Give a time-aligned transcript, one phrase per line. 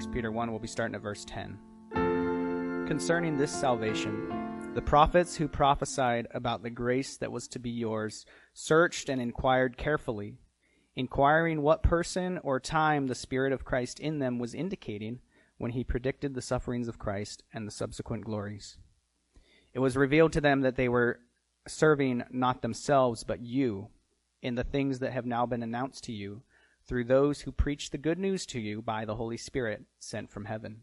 [0.00, 1.58] 1 Peter 1, we'll be starting at verse 10.
[2.88, 8.24] Concerning this salvation, the prophets who prophesied about the grace that was to be yours
[8.54, 10.38] searched and inquired carefully,
[10.96, 15.18] inquiring what person or time the Spirit of Christ in them was indicating
[15.58, 18.78] when he predicted the sufferings of Christ and the subsequent glories.
[19.74, 21.20] It was revealed to them that they were
[21.68, 23.88] serving not themselves, but you,
[24.40, 26.40] in the things that have now been announced to you
[26.90, 30.46] through those who preach the good news to you by the Holy Spirit sent from
[30.46, 30.78] heaven,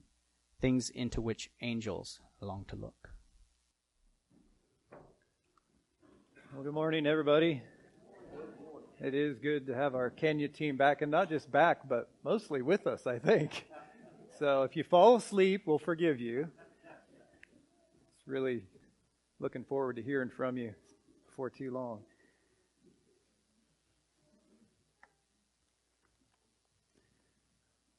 [0.61, 3.09] things into which angels long to look.
[6.53, 7.61] Well, good morning, everybody.
[9.01, 12.61] It is good to have our Kenya team back, and not just back, but mostly
[12.61, 13.67] with us, I think.
[14.39, 16.47] So if you fall asleep, we'll forgive you.
[18.17, 18.63] It's really
[19.41, 20.73] looking forward to hearing from you
[21.27, 21.99] before too long.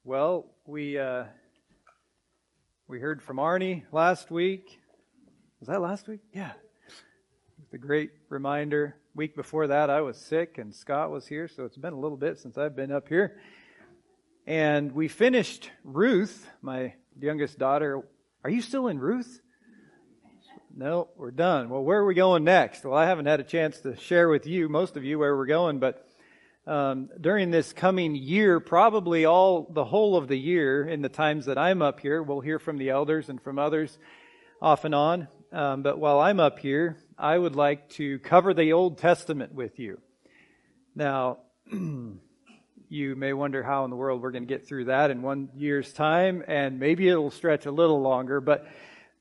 [0.08, 1.24] Well, we uh,
[2.86, 4.80] we heard from Arnie last week.
[5.60, 6.20] Was that last week?
[6.32, 6.52] Yeah.
[7.62, 8.96] It's a great reminder.
[9.14, 12.16] Week before that, I was sick and Scott was here, so it's been a little
[12.16, 13.38] bit since I've been up here.
[14.46, 18.00] And we finished Ruth, my youngest daughter.
[18.44, 19.42] Are you still in Ruth?
[20.74, 21.68] No, we're done.
[21.68, 22.82] Well, where are we going next?
[22.82, 25.44] Well, I haven't had a chance to share with you, most of you, where we're
[25.44, 26.07] going, but
[26.68, 31.46] um, during this coming year, probably all the whole of the year, in the times
[31.46, 33.98] that I'm up here, we'll hear from the elders and from others
[34.60, 35.28] off and on.
[35.50, 39.78] Um, but while I'm up here, I would like to cover the Old Testament with
[39.78, 39.98] you.
[40.94, 41.38] Now,
[41.72, 45.48] you may wonder how in the world we're going to get through that in one
[45.56, 48.66] year's time, and maybe it'll stretch a little longer, but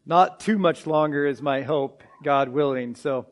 [0.05, 2.95] not too much longer is my hope, God willing.
[2.95, 3.25] So,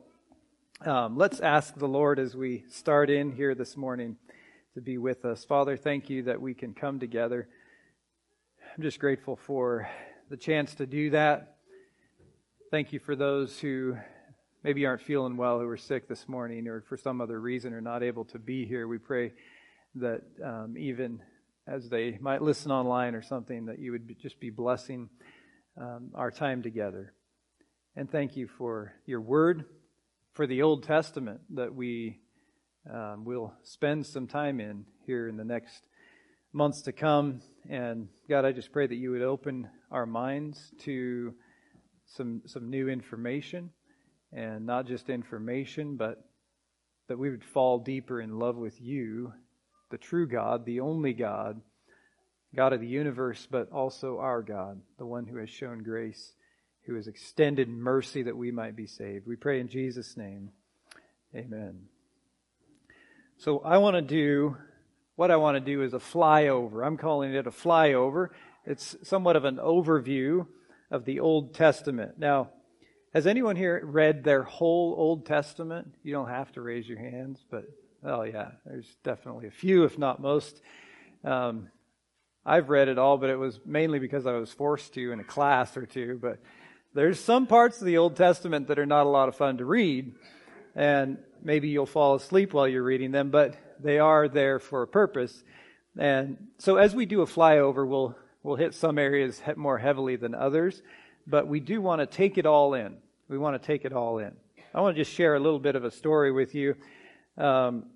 [0.84, 4.16] um, let's ask the Lord as we start in here this morning
[4.74, 5.42] to be with us.
[5.42, 7.48] Father, thank you that we can come together.
[8.76, 9.88] I'm just grateful for
[10.28, 11.56] the chance to do that.
[12.70, 13.96] Thank you for those who
[14.62, 17.80] maybe aren't feeling well, who are sick this morning, or for some other reason are
[17.80, 18.86] not able to be here.
[18.86, 19.32] We pray
[19.94, 21.22] that um, even
[21.66, 25.08] as they might listen online or something, that you would just be blessing
[25.80, 27.14] um, our time together.
[27.96, 29.64] And thank you for your word
[30.36, 32.20] for the Old Testament that we
[32.92, 35.82] um, will spend some time in here in the next
[36.52, 37.40] months to come.
[37.70, 41.32] And God, I just pray that you would open our minds to
[42.04, 43.70] some some new information,
[44.30, 46.22] and not just information, but
[47.08, 49.32] that we would fall deeper in love with you,
[49.90, 51.62] the true God, the only God,
[52.54, 56.34] God of the universe, but also our God, the one who has shown grace
[56.86, 59.26] who has extended mercy that we might be saved.
[59.26, 60.50] We pray in Jesus' name.
[61.34, 61.80] Amen.
[63.38, 64.56] So I want to do
[65.16, 66.86] what I want to do is a flyover.
[66.86, 68.28] I'm calling it a flyover.
[68.66, 70.46] It's somewhat of an overview
[70.90, 72.18] of the Old Testament.
[72.18, 72.50] Now,
[73.14, 75.94] has anyone here read their whole Old Testament?
[76.02, 77.64] You don't have to raise your hands, but
[78.04, 80.60] oh yeah, there's definitely a few, if not most.
[81.24, 81.68] Um,
[82.44, 85.24] I've read it all, but it was mainly because I was forced to in a
[85.24, 86.18] class or two.
[86.20, 86.40] But
[86.96, 89.66] there's some parts of the Old Testament that are not a lot of fun to
[89.66, 90.14] read,
[90.74, 94.88] and maybe you'll fall asleep while you're reading them, but they are there for a
[94.88, 95.44] purpose.
[95.98, 100.34] And so as we do a flyover, we'll, we'll hit some areas more heavily than
[100.34, 100.80] others,
[101.26, 102.96] but we do want to take it all in.
[103.28, 104.32] We want to take it all in.
[104.74, 106.76] I want to just share a little bit of a story with you.
[107.36, 107.90] Um,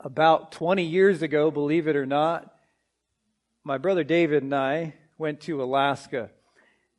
[0.00, 2.50] about 20 years ago, believe it or not,
[3.62, 6.30] my brother David and I went to Alaska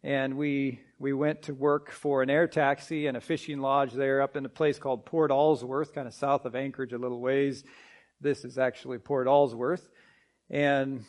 [0.06, 4.22] and we we went to work for an air taxi and a fishing lodge there
[4.22, 7.64] up in a place called Port Alsworth, kind of south of Anchorage a little ways.
[8.22, 9.82] This is actually Port Alsworth.
[10.50, 11.04] And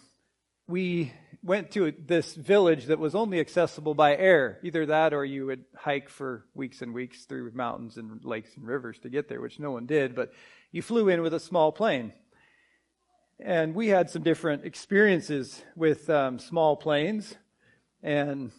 [0.66, 1.12] we
[1.42, 4.58] went to this village that was only accessible by air.
[4.62, 8.66] Either that or you would hike for weeks and weeks through mountains and lakes and
[8.66, 10.32] rivers to get there, which no one did, but
[10.72, 12.14] you flew in with a small plane.
[13.38, 17.34] And we had some different experiences with um, small planes.
[18.02, 18.50] And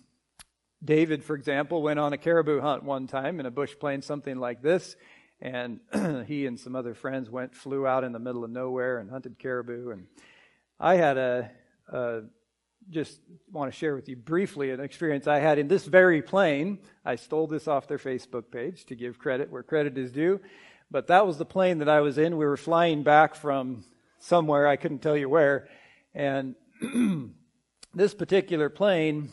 [0.83, 4.37] David, for example, went on a caribou hunt one time in a bush plane, something
[4.37, 4.95] like this,
[5.41, 5.79] and
[6.27, 9.39] he and some other friends went, flew out in the middle of nowhere and hunted
[9.39, 9.91] caribou.
[9.91, 10.07] And
[10.79, 11.51] I had a,
[11.91, 12.21] a
[12.89, 13.19] just
[13.51, 16.79] want to share with you briefly an experience I had in this very plane.
[17.03, 20.39] I stole this off their Facebook page to give credit where credit is due.
[20.89, 22.37] But that was the plane that I was in.
[22.37, 23.83] We were flying back from
[24.19, 25.67] somewhere, I couldn't tell you where.
[26.13, 26.55] And
[27.93, 29.29] this particular plane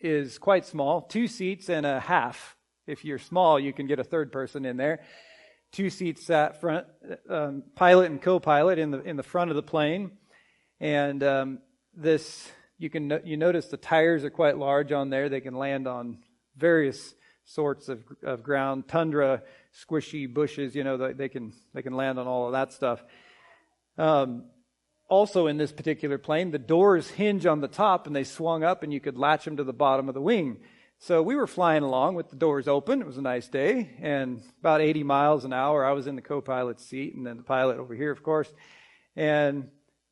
[0.00, 2.56] is quite small, two seats and a half.
[2.86, 5.00] If you're small, you can get a third person in there.
[5.72, 6.86] Two seats sat front,
[7.28, 10.12] um, pilot and co-pilot in the in the front of the plane,
[10.80, 11.58] and um,
[11.94, 15.28] this you can you notice the tires are quite large on there.
[15.28, 16.18] They can land on
[16.56, 17.14] various
[17.44, 19.42] sorts of, of ground, tundra,
[19.74, 20.74] squishy bushes.
[20.74, 23.02] You know, they can they can land on all of that stuff.
[23.98, 24.44] Um,
[25.08, 28.82] also, in this particular plane, the doors hinge on the top and they swung up,
[28.82, 30.58] and you could latch them to the bottom of the wing.
[30.98, 33.00] So we were flying along with the doors open.
[33.00, 35.84] It was a nice day, and about 80 miles an hour.
[35.84, 38.52] I was in the co-pilot's seat, and then the pilot over here, of course.
[39.16, 39.68] And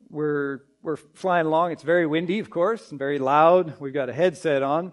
[0.09, 1.73] we're we're flying along.
[1.73, 3.81] It's very windy, of course, and very loud.
[3.81, 4.93] We've got a headset on,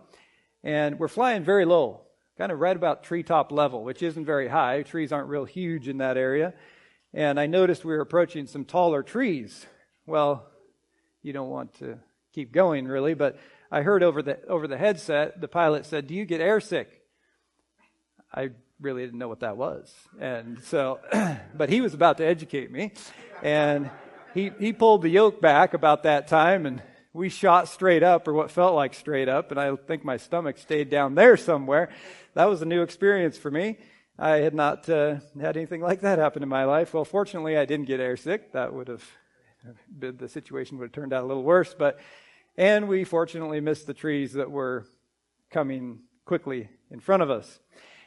[0.64, 2.02] and we're flying very low,
[2.36, 4.82] kind of right about treetop level, which isn't very high.
[4.82, 6.56] Trees aren't real huge in that area.
[7.14, 9.68] And I noticed we were approaching some taller trees.
[10.06, 10.46] Well,
[11.22, 11.98] you don't want to
[12.34, 13.38] keep going, really, but
[13.72, 16.88] I heard over the over the headset the pilot said, "Do you get airsick?"
[18.34, 18.50] I
[18.82, 21.00] really didn't know what that was, and so,
[21.56, 22.92] but he was about to educate me,
[23.42, 23.90] and
[24.34, 26.84] he he pulled the yoke back about that time, and
[27.14, 30.58] we shot straight up, or what felt like straight up, and I think my stomach
[30.58, 31.90] stayed down there somewhere.
[32.34, 33.78] That was a new experience for me.
[34.20, 36.94] I had not uh, had anything like that happen in my life.
[36.94, 38.52] Well, fortunately, I didn't get airsick.
[38.52, 39.04] That would have
[40.00, 42.00] the situation would have turned out a little worse, but
[42.58, 44.86] and we fortunately missed the trees that were
[45.50, 47.60] coming quickly in front of us.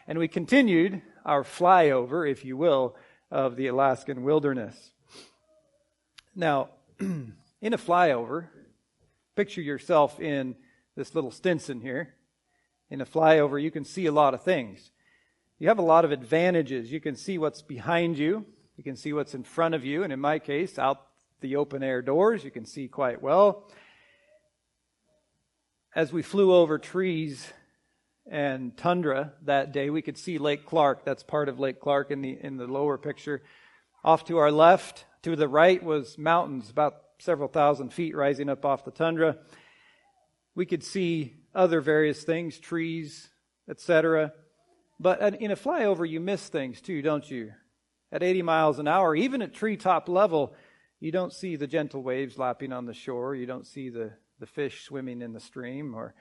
[0.07, 2.95] And we continued our flyover, if you will,
[3.31, 4.93] of the Alaskan wilderness.
[6.35, 6.71] Now,
[7.01, 8.49] in a flyover,
[9.35, 10.55] picture yourself in
[10.95, 12.15] this little Stinson here.
[12.89, 14.93] In a flyover, you can see a lot of things.
[15.59, 16.93] You have a lot of advantages.
[16.93, 18.45] You can see what's behind you,
[18.77, 21.07] you can see what's in front of you, and in my case, out
[21.47, 23.71] the open air doors, you can see quite well
[25.97, 27.51] as we flew over trees
[28.31, 31.07] and tundra that day, we could see Lake Clark.
[31.07, 33.43] That's part of Lake Clark in the in the lower picture.
[34.05, 38.67] Off to our left, to the right was mountains about several thousand feet rising up
[38.67, 39.39] off the tundra.
[40.55, 43.31] We could see other various things, trees,
[43.71, 44.35] etc.
[45.01, 47.53] But in a flyover, you miss things too, don't you?
[48.13, 50.55] At 80 miles an hour, even at treetop level,
[51.07, 53.35] you don't see the gentle waves lapping on the shore.
[53.35, 56.15] You don't see the the fish swimming in the stream or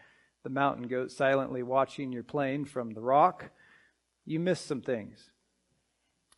[0.43, 3.49] the mountain goat silently watching your plane from the rock,
[4.25, 5.31] you miss some things.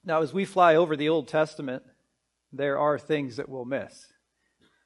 [0.04, 1.84] Now, as we fly over the Old Testament,
[2.54, 4.08] there are things that we'll miss.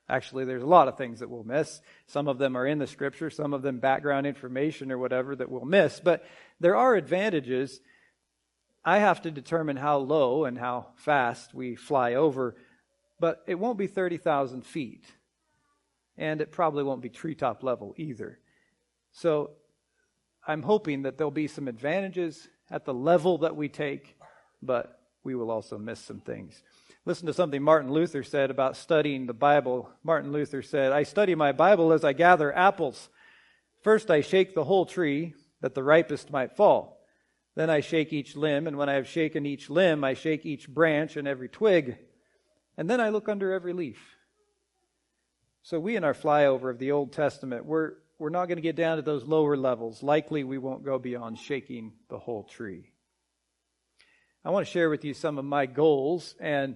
[0.09, 1.81] Actually, there's a lot of things that we'll miss.
[2.07, 5.49] Some of them are in the scripture, some of them background information or whatever that
[5.49, 6.01] we'll miss.
[6.03, 6.25] But
[6.59, 7.79] there are advantages.
[8.83, 12.55] I have to determine how low and how fast we fly over,
[13.21, 15.05] but it won't be 30,000 feet
[16.17, 18.39] and it probably won't be treetop level either.
[19.11, 19.51] So
[20.45, 24.17] I'm hoping that there'll be some advantages at the level that we take,
[24.61, 26.63] but we will also miss some things.
[27.05, 29.89] Listen to something Martin Luther said about studying the Bible.
[30.03, 33.09] Martin Luther said, I study my Bible as I gather apples.
[33.83, 37.05] First, I shake the whole tree that the ripest might fall.
[37.53, 40.67] Then I shake each limb, and when I have shaken each limb, I shake each
[40.67, 41.97] branch and every twig.
[42.81, 44.17] And then I look under every leaf.
[45.61, 48.75] So we in our flyover of the Old Testament, we're we're not going to get
[48.75, 50.01] down to those lower levels.
[50.01, 52.89] Likely we won't go beyond shaking the whole tree.
[54.43, 56.75] I want to share with you some of my goals and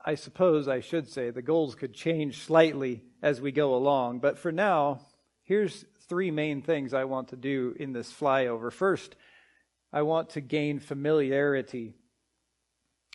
[0.00, 4.38] I suppose I should say the goals could change slightly as we go along, but
[4.38, 5.00] for now,
[5.42, 8.72] here's three main things I want to do in this flyover.
[8.72, 9.16] First,
[9.92, 11.96] I want to gain familiarity.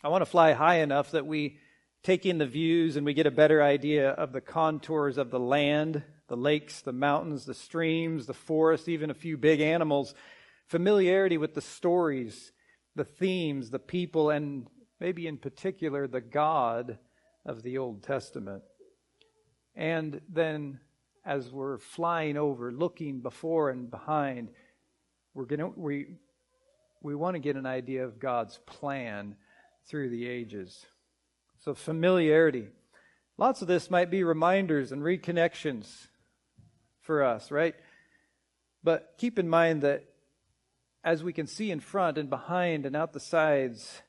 [0.04, 1.56] I want to fly high enough that we
[2.02, 5.40] take in the views and we get a better idea of the contours of the
[5.40, 10.14] land, the lakes, the mountains, the streams, the forests, even a few big animals,
[10.66, 12.52] familiarity with the stories,
[12.94, 14.66] the themes, the people, and
[15.00, 16.98] maybe in particular the God
[17.46, 18.62] of the Old Testament.
[19.74, 20.80] And then
[21.24, 24.50] as we're flying over, looking before and behind,
[25.32, 26.08] we're to, we,
[27.00, 29.36] we want to get an idea of God's plan
[29.88, 30.86] through the ages.
[31.60, 32.68] So, familiarity.
[33.36, 36.06] Lots of this might be reminders and reconnections
[37.00, 37.74] for us, right?
[38.82, 40.04] But keep in mind that
[41.02, 44.02] as we can see in front and behind and out the sides,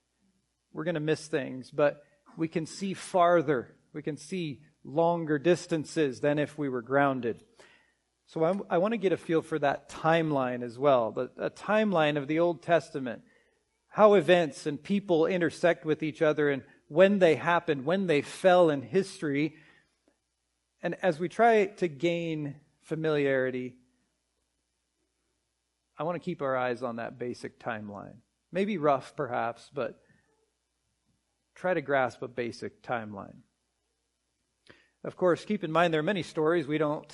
[0.74, 2.04] we're going to miss things, but
[2.38, 3.74] we can see farther.
[3.94, 7.44] We can see longer distances than if we were grounded.
[8.28, 11.50] So I, I want to get a feel for that timeline as well, the, a
[11.50, 13.22] timeline of the Old Testament,
[13.96, 18.70] how events and people intersect with each other and when they happened, when they fell
[18.70, 19.56] in history.
[20.84, 23.78] And as we try to gain familiarity,
[25.98, 28.16] I want to keep our eyes on that basic timeline.
[28.52, 29.98] Maybe rough, perhaps, but
[31.56, 33.38] try to grasp a basic timeline.
[35.06, 37.14] Of course, keep in mind there are many stories we don't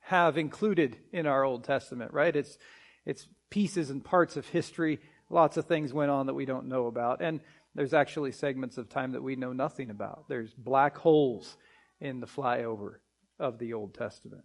[0.00, 2.34] have included in our Old Testament, right?
[2.34, 2.56] It's,
[3.04, 4.98] it's pieces and parts of history.
[5.28, 7.20] Lots of things went on that we don't know about.
[7.20, 7.40] And
[7.74, 10.24] there's actually segments of time that we know nothing about.
[10.28, 11.56] There's black holes
[12.00, 12.96] in the flyover
[13.38, 14.44] of the Old Testament.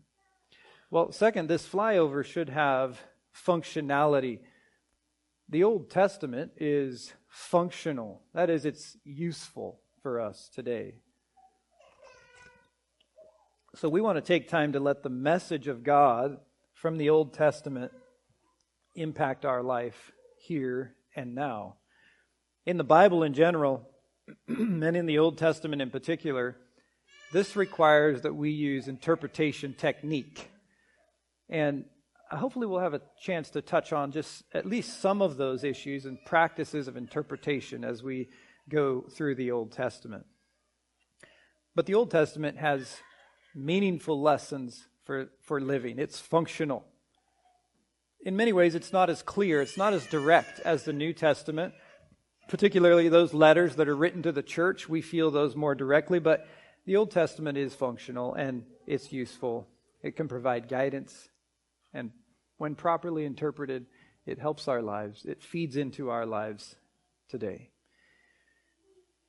[0.90, 3.00] Well, second, this flyover should have
[3.34, 4.40] functionality.
[5.48, 10.96] The Old Testament is functional, that is, it's useful for us today.
[13.76, 16.38] So we want to take time to let the message of God
[16.74, 17.94] from the Old Testament
[18.96, 20.12] impact our life
[20.42, 21.76] here and now.
[22.66, 23.90] In the Bible in general,
[24.48, 26.58] and in the Old Testament in particular,
[27.32, 30.50] this requires that we use interpretation technique.
[31.50, 31.86] And
[32.30, 36.06] hopefully, we'll have a chance to touch on just at least some of those issues
[36.06, 38.30] and practices of interpretation as we
[38.70, 40.26] go through the Old Testament.
[41.76, 42.98] But the Old Testament has
[43.56, 46.86] meaningful lessons for, for living, it's functional.
[48.24, 51.74] In many ways, it's not as clear, it's not as direct as the New Testament
[52.52, 56.46] particularly those letters that are written to the church, we feel those more directly, but
[56.86, 59.70] the Old Testament is functional and it's useful.
[60.04, 61.30] It can provide guidance,
[61.94, 62.12] and
[62.58, 63.86] when properly interpreted,
[64.26, 65.24] it helps our lives.
[65.24, 66.76] It feeds into our lives
[67.30, 67.70] today.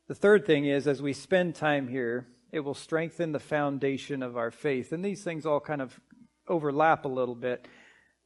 [0.08, 4.36] The third thing is, as we spend time here, it will strengthen the foundation of
[4.36, 4.90] our faith.
[4.90, 6.00] And these things all kind of
[6.48, 7.68] overlap a little bit.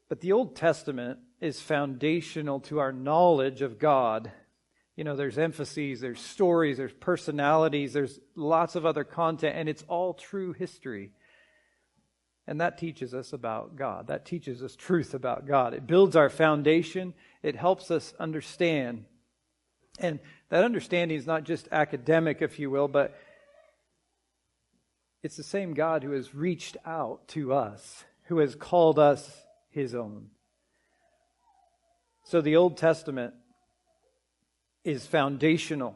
[0.08, 4.32] But the Old Testament is foundational to our knowledge of God
[4.96, 9.84] you know, there's emphases, there's stories, there's personalities, there's lots of other content, and it's
[9.88, 11.10] all true history.
[12.46, 14.06] And that teaches us about God.
[14.06, 15.74] That teaches us truth about God.
[15.74, 19.04] It builds our foundation, it helps us understand.
[19.98, 23.18] And that understanding is not just academic, if you will, but
[25.22, 29.42] it's the same God who has reached out to us, who has called us
[29.76, 30.30] his own.
[32.24, 33.34] So the Old Testament
[34.84, 35.94] is foundational.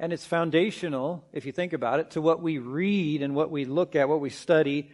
[0.00, 3.64] And it's foundational, if you think about it, to what we read and what we
[3.64, 4.90] look at, what we study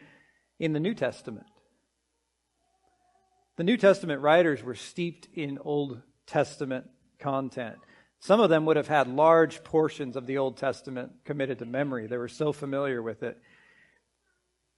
[0.59, 1.47] in the New Testament.
[3.57, 6.85] The New Testament writers were steeped in Old Testament
[7.19, 7.77] content.
[8.21, 12.07] Some of them would have had large portions of the Old Testament committed to memory.
[12.07, 13.39] They were so familiar with it.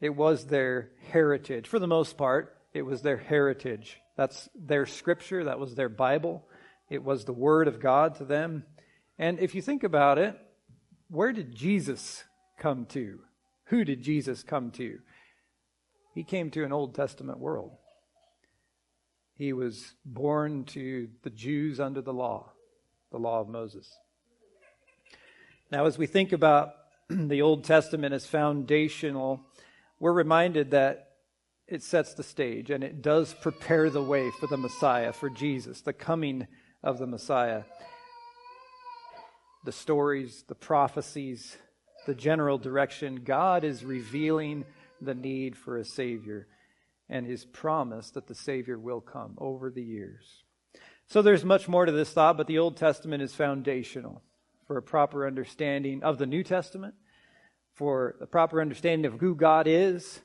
[0.00, 1.66] It was their heritage.
[1.66, 4.00] For the most part, it was their heritage.
[4.16, 6.44] That's their scripture, that was their Bible.
[6.88, 8.64] It was the Word of God to them.
[9.18, 10.36] And if you think about it,
[11.08, 12.24] where did Jesus
[12.58, 13.20] come to?
[13.66, 14.98] Who did Jesus come to?
[16.14, 17.72] He came to an Old Testament world.
[19.36, 22.52] He was born to the Jews under the law,
[23.10, 23.90] the law of Moses.
[25.70, 26.74] Now, as we think about
[27.08, 29.40] the Old Testament as foundational,
[29.98, 31.11] we're reminded that
[31.66, 35.80] it sets the stage and it does prepare the way for the Messiah, for Jesus,
[35.80, 36.46] the coming
[36.82, 37.62] of the Messiah.
[39.64, 41.56] The stories, the prophecies,
[42.06, 44.64] the general direction, God is revealing
[45.00, 46.48] the need for a Savior
[47.08, 50.42] and His promise that the Savior will come over the years.
[51.06, 54.22] So there's much more to this thought, but the Old Testament is foundational
[54.66, 56.94] for a proper understanding of the New Testament,
[57.74, 60.20] for a proper understanding of who God is,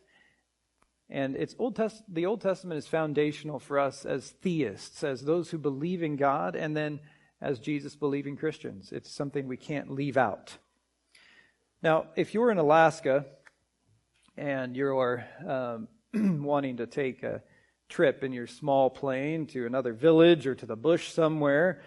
[1.10, 5.50] and it's Old Test- the Old Testament is foundational for us as theists, as those
[5.50, 7.00] who believe in God, and then
[7.42, 8.92] as Jesus believing Christians.
[8.92, 10.58] It's something we can't leave out.
[11.82, 13.26] Now, if you're in Alaska
[14.36, 15.88] and you're um,
[16.44, 17.42] wanting to take a
[17.88, 21.82] trip in your small plane to another village or to the bush somewhere,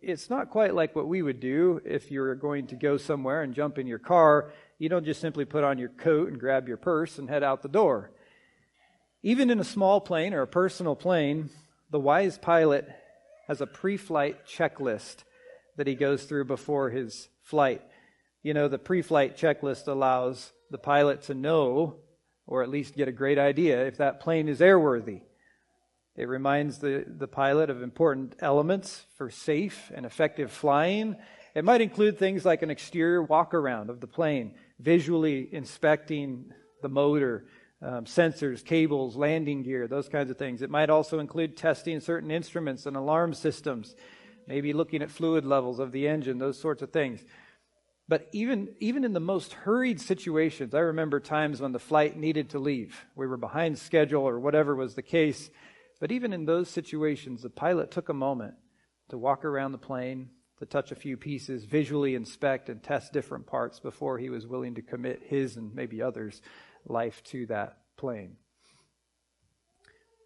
[0.00, 3.54] it's not quite like what we would do if you're going to go somewhere and
[3.54, 6.76] jump in your car you don't just simply put on your coat and grab your
[6.76, 8.10] purse and head out the door.
[9.22, 11.50] Even in a small plane or a personal plane,
[11.92, 12.88] the wise pilot
[13.46, 15.18] has a pre flight checklist
[15.76, 17.80] that he goes through before his flight.
[18.42, 21.98] You know, the pre flight checklist allows the pilot to know,
[22.48, 25.20] or at least get a great idea, if that plane is airworthy.
[26.16, 31.14] It reminds the, the pilot of important elements for safe and effective flying.
[31.54, 36.88] It might include things like an exterior walk around of the plane, visually inspecting the
[36.88, 37.46] motor,
[37.82, 40.62] um, sensors, cables, landing gear, those kinds of things.
[40.62, 43.94] It might also include testing certain instruments and alarm systems,
[44.46, 47.22] maybe looking at fluid levels of the engine, those sorts of things.
[48.08, 52.50] But even, even in the most hurried situations, I remember times when the flight needed
[52.50, 53.04] to leave.
[53.14, 55.50] We were behind schedule or whatever was the case.
[56.00, 58.54] But even in those situations, the pilot took a moment
[59.10, 60.30] to walk around the plane,
[60.62, 64.76] to touch a few pieces, visually inspect and test different parts before he was willing
[64.76, 66.40] to commit his and maybe others'
[66.86, 68.36] life to that plane.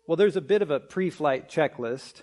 [0.06, 2.20] Well, there's a bit of a pre flight checklist,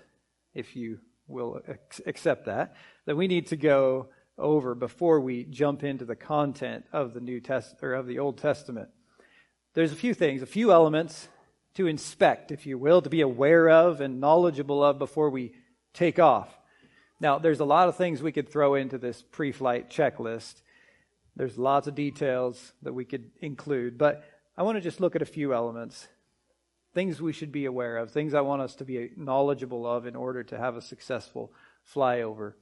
[0.54, 1.62] if you will
[2.06, 2.76] accept that,
[3.08, 7.40] that we need to go over before we jump into the content of the New
[7.40, 8.90] Test or of the Old Testament.
[9.74, 11.30] There's a few things, a few elements
[11.74, 15.54] to inspect, if you will, to be aware of and knowledgeable of before we
[15.96, 16.60] take off.
[17.24, 20.62] Now, there's a lot of things we could throw into this pre flight checklist.
[21.38, 24.26] There's lots of details that we could include, but
[24.58, 26.10] I want to just look at a few elements.
[26.94, 30.18] Things we should be aware of, things I want us to be knowledgeable of in
[30.18, 31.54] order to have a successful
[31.96, 32.56] flyover.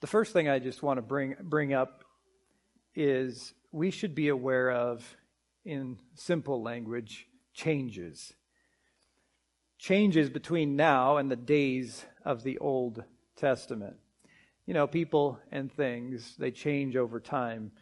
[0.00, 2.02] The first thing I just want to bring, bring up
[2.96, 5.16] is we should be aware of,
[5.64, 8.32] in simple language, changes.
[9.80, 13.02] Changes between now and the days of the Old
[13.36, 13.96] Testament.
[14.66, 17.72] You know, people and things, they change over time.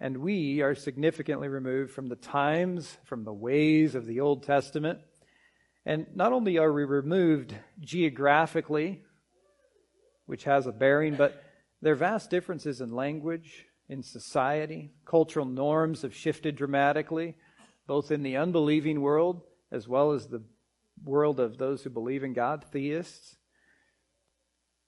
[0.00, 5.00] And we are significantly removed from the times, from the ways of the Old Testament.
[5.84, 9.02] And not only are we removed geographically
[10.24, 11.42] which has a bearing, but
[11.82, 14.92] there are vast differences in language, in society.
[15.04, 17.36] Cultural norms have shifted dramatically,
[17.86, 20.42] both in the unbelieving world as well as the
[21.04, 23.36] world of those who believe in God, theists.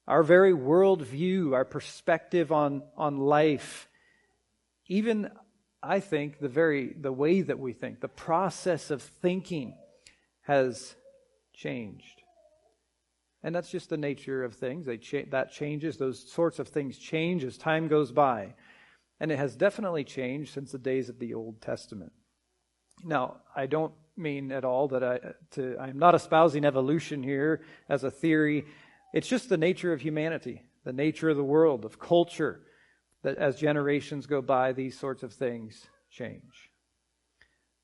[0.07, 3.88] Our very worldview, our perspective on, on life,
[4.88, 5.31] even
[5.83, 9.75] I think the very the way that we think, the process of thinking
[10.42, 10.95] has
[11.54, 12.23] changed.
[13.42, 14.87] And that's just the nature of things.
[14.87, 15.97] They cha- that changes.
[15.97, 18.54] Those sorts of things change as time goes by.
[19.19, 22.12] And it has definitely changed since the days of the Old Testament.
[23.04, 25.21] Now, I don't mean at all that I,
[25.52, 28.64] to, I'm not espousing evolution here as a theory.
[29.12, 32.61] It's just the nature of humanity, the nature of the world, of culture,
[33.22, 36.70] that as generations go by, these sorts of things change.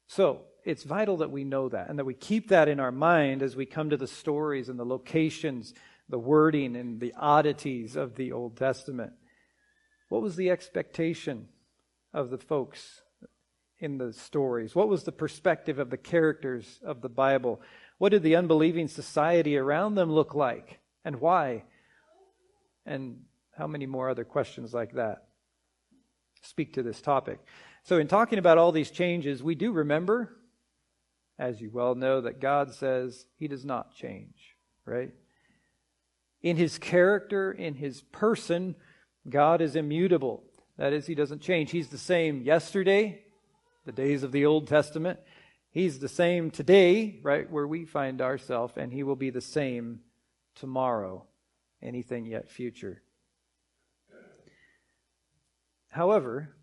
[0.06, 3.42] So, it's vital that we know that and that we keep that in our mind
[3.42, 5.72] as we come to the stories and the locations,
[6.10, 9.12] the wording and the oddities of the Old Testament.
[10.10, 11.48] What was the expectation
[12.12, 13.02] of the folks
[13.78, 14.74] in the stories?
[14.74, 17.60] What was the perspective of the characters of the Bible?
[17.98, 21.64] What did the unbelieving society around them look like and why?
[22.86, 23.22] And
[23.56, 25.24] how many more other questions like that
[26.42, 27.38] speak to this topic?
[27.82, 30.38] So, in talking about all these changes, we do remember
[31.38, 35.12] as you well know, that God says he does not change, right?
[36.42, 38.74] In his character, in his person,
[39.28, 40.42] God is immutable.
[40.76, 41.70] That is, he doesn't change.
[41.70, 43.22] He's the same yesterday,
[43.88, 45.18] the days of the Old Testament.
[45.70, 50.00] He's the same today, right, where we find ourselves, and he will be the same
[50.56, 51.24] tomorrow,
[51.80, 53.00] anything yet future.
[55.88, 56.54] However,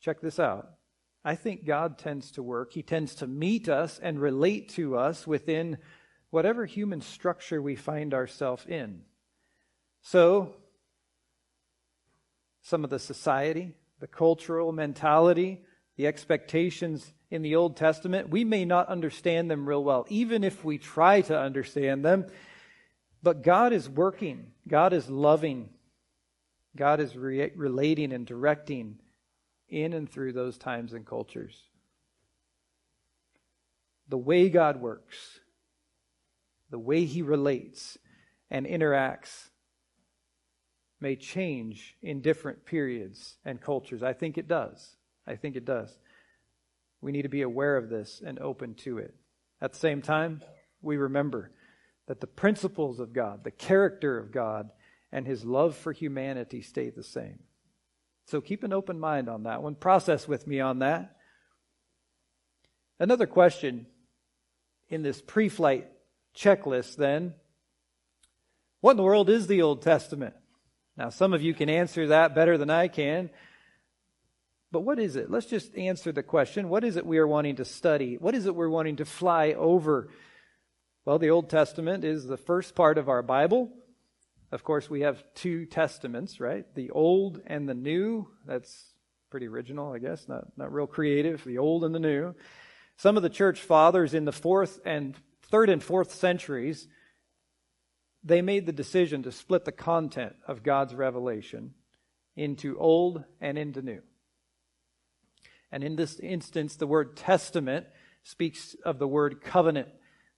[0.00, 0.70] check this out.
[1.22, 2.72] I think God tends to work.
[2.72, 5.76] He tends to meet us and relate to us within
[6.30, 9.02] whatever human structure we find ourselves in.
[10.00, 10.56] So,
[12.62, 15.60] some of the society, the cultural mentality,
[15.96, 20.64] the expectations in the Old Testament, we may not understand them real well, even if
[20.64, 22.26] we try to understand them.
[23.22, 25.70] But God is working, God is loving,
[26.76, 29.00] God is re- relating and directing
[29.68, 31.60] in and through those times and cultures.
[34.08, 35.40] The way God works,
[36.70, 37.98] the way He relates
[38.50, 39.48] and interacts
[41.00, 44.02] may change in different periods and cultures.
[44.02, 44.96] I think it does.
[45.26, 45.96] I think it does.
[47.00, 49.14] We need to be aware of this and open to it.
[49.60, 50.42] At the same time,
[50.82, 51.52] we remember
[52.06, 54.70] that the principles of God, the character of God,
[55.12, 57.40] and his love for humanity stay the same.
[58.26, 59.74] So keep an open mind on that one.
[59.74, 61.16] Process with me on that.
[62.98, 63.86] Another question
[64.88, 65.88] in this pre flight
[66.34, 67.34] checklist then
[68.80, 70.34] what in the world is the Old Testament?
[70.96, 73.30] Now, some of you can answer that better than I can.
[74.76, 75.30] But what is it?
[75.30, 76.68] Let's just answer the question.
[76.68, 78.18] What is it we are wanting to study?
[78.18, 80.10] What is it we're wanting to fly over?
[81.06, 83.72] Well, the Old Testament is the first part of our Bible.
[84.52, 86.66] Of course, we have two testaments, right?
[86.74, 88.28] The Old and the New.
[88.44, 88.92] That's
[89.30, 91.42] pretty original, I guess, not, not real creative.
[91.42, 92.34] The Old and the New.
[92.98, 96.86] Some of the church fathers in the fourth and third and fourth centuries,
[98.22, 101.72] they made the decision to split the content of God's revelation
[102.36, 104.02] into Old and into New.
[105.76, 107.84] And in this instance, the word testament
[108.22, 109.88] speaks of the word covenant.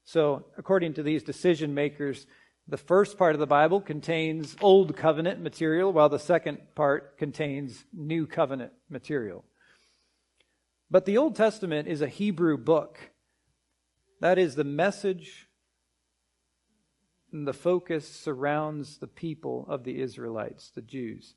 [0.02, 2.26] So, according to these decision makers,
[2.70, 7.82] The first part of the Bible contains Old Covenant material, while the second part contains
[7.94, 9.42] New Covenant material.
[10.90, 12.98] But the Old Testament is a Hebrew book.
[14.20, 15.48] That is, the message
[17.32, 21.34] and the focus surrounds the people of the Israelites, the Jews.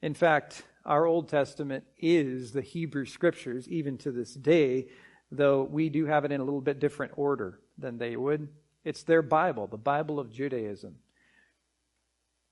[0.00, 4.88] In fact, our Old Testament is the Hebrew Scriptures, even to this day,
[5.30, 8.48] though we do have it in a little bit different order than they would.
[8.84, 10.96] It's their Bible, the Bible of Judaism.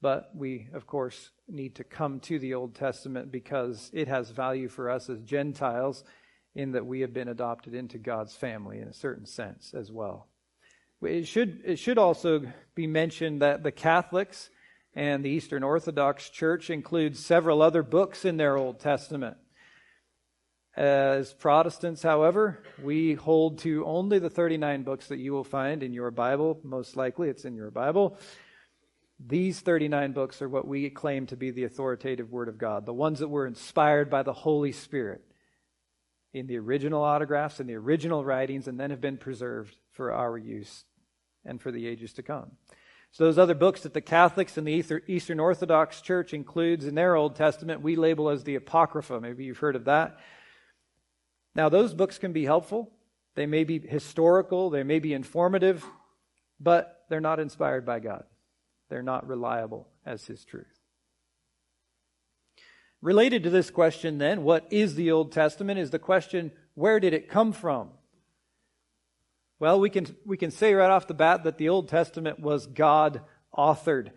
[0.00, 4.68] But we, of course, need to come to the Old Testament because it has value
[4.68, 6.04] for us as Gentiles
[6.54, 10.28] in that we have been adopted into God's family in a certain sense as well.
[11.02, 12.42] It should, it should also
[12.74, 14.50] be mentioned that the Catholics
[14.98, 19.36] and the Eastern Orthodox Church includes several other books in their Old Testament.
[20.76, 25.92] As Protestants, however, we hold to only the 39 books that you will find in
[25.92, 26.58] your Bible.
[26.64, 28.18] Most likely, it's in your Bible.
[29.24, 32.92] These 39 books are what we claim to be the authoritative Word of God, the
[32.92, 35.22] ones that were inspired by the Holy Spirit
[36.32, 40.36] in the original autographs and the original writings, and then have been preserved for our
[40.36, 40.82] use
[41.44, 42.50] and for the ages to come.
[43.10, 47.16] So, those other books that the Catholics and the Eastern Orthodox Church includes in their
[47.16, 49.20] Old Testament, we label as the Apocrypha.
[49.20, 50.18] Maybe you've heard of that.
[51.54, 52.92] Now, those books can be helpful.
[53.34, 55.84] They may be historical, they may be informative,
[56.60, 58.24] but they're not inspired by God.
[58.88, 60.66] They're not reliable as His truth.
[63.00, 67.14] Related to this question, then, what is the Old Testament, is the question where did
[67.14, 67.90] it come from?
[69.60, 72.66] Well, we can, we can say right off the bat that the Old Testament was
[72.66, 73.22] God
[73.56, 74.10] authored.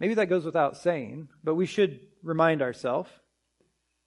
[0.00, 3.10] Maybe that goes without saying, but we should remind ourselves.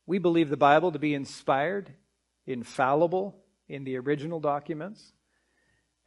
[0.07, 1.93] We believe the Bible to be inspired,
[2.47, 3.37] infallible
[3.69, 5.13] in the original documents,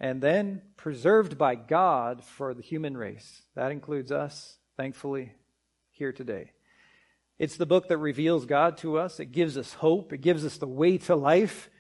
[0.01, 3.43] and then preserved by God for the human race.
[3.55, 5.33] That includes us, thankfully,
[5.93, 6.51] here today.
[7.39, 9.21] It's the book that reveals God to us.
[9.21, 10.13] It gives us hope.
[10.13, 11.71] It gives us the way to life.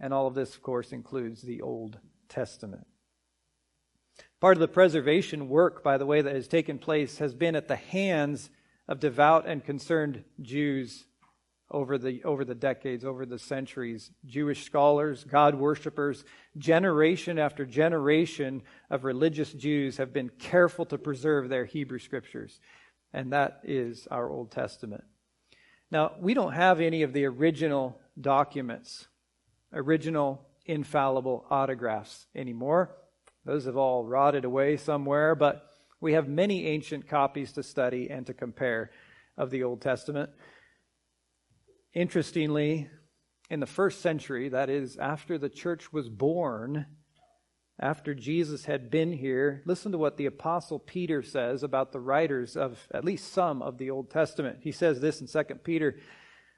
[0.00, 2.86] And all of this, of course, includes the Old Testament.
[4.40, 7.68] Part of the preservation work, by the way, that has taken place has been at
[7.68, 8.50] the hands
[8.88, 11.06] of devout and concerned Jews
[11.70, 14.10] over the, over the decades, over the centuries.
[14.26, 16.24] Jewish scholars, God worshippers,
[16.58, 22.60] generation after generation of religious Jews have been careful to preserve their Hebrew scriptures.
[23.12, 25.04] And that is our Old Testament.
[25.90, 29.06] Now, we don't have any of the original documents,
[29.74, 32.96] original infallible autographs anymore.
[33.44, 35.66] Those have all rotted away somewhere, but
[36.00, 38.90] we have many ancient copies to study and to compare
[39.36, 40.30] of the Old Testament.
[41.92, 42.88] Interestingly,
[43.50, 46.86] in the first century, that is, after the church was born,
[47.78, 52.56] after Jesus had been here, listen to what the Apostle Peter says about the writers
[52.56, 54.58] of at least some of the Old Testament.
[54.62, 55.96] He says this in 2 Peter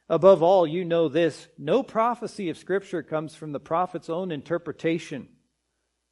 [0.08, 5.28] Above all, you know this no prophecy of Scripture comes from the prophet's own interpretation,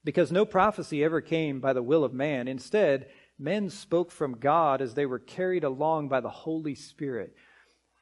[0.03, 2.49] because no prophecy ever came by the will of man.
[2.49, 7.35] Instead, men spoke from God as they were carried along by the Holy Spirit.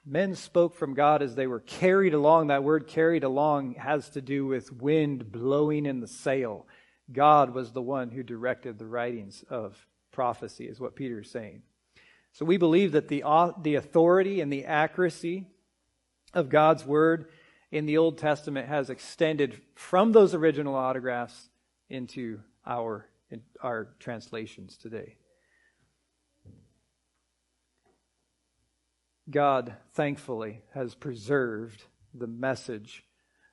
[0.04, 2.48] Men spoke from God as they were carried along.
[2.48, 6.66] That word carried along has to do with wind blowing in the sail.
[7.12, 11.62] God was the one who directed the writings of prophecy, is what Peter is saying.
[12.32, 13.22] So we believe that the,
[13.62, 15.46] the authority and the accuracy
[16.34, 17.28] of God's word
[17.70, 21.48] in the Old Testament has extended from those original autographs
[21.88, 23.06] into our,
[23.62, 25.16] our translations today.
[29.30, 33.04] God, thankfully, has preserved the message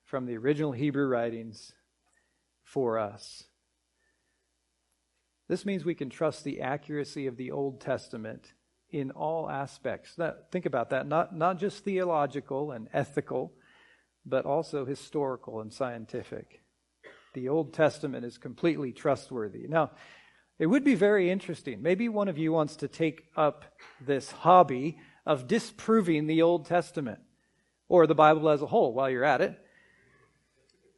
[0.04, 1.72] from the original Hebrew writings
[2.62, 3.44] for us.
[5.48, 8.52] This means we can trust the accuracy of the Old Testament
[8.90, 10.14] in all aspects.
[10.16, 11.06] That, think about that.
[11.06, 13.52] Not, not just theological and ethical,
[14.26, 16.62] but also historical and scientific.
[17.34, 19.66] The Old Testament is completely trustworthy.
[19.68, 19.92] Now,
[20.58, 21.80] it would be very interesting.
[21.80, 23.64] Maybe one of you wants to take up
[24.04, 27.20] this hobby of disproving the Old Testament
[27.88, 29.58] or the Bible as a whole while you're at it.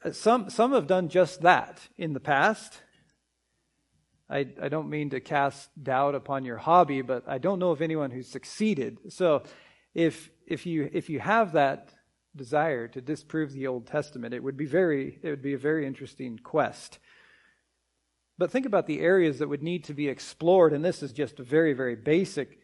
[0.04, 2.82] Uh, some, some have done just that in the past.
[4.32, 7.82] I, I don't mean to cast doubt upon your hobby, but I don't know of
[7.82, 8.98] anyone who's succeeded.
[9.12, 9.42] So
[9.94, 11.92] if, if, you, if you have that
[12.34, 15.86] desire to disprove the Old Testament, it would be very, it would be a very
[15.86, 16.98] interesting quest.
[18.38, 21.38] But think about the areas that would need to be explored, and this is just
[21.38, 22.58] very, very basic